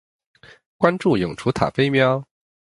[0.77, 2.25] 关注永雏塔菲喵